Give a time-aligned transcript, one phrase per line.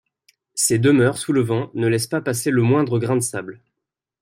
[0.55, 3.61] Ces demeures, sous le vent, ne laissent pas passer le moindre grain de sable.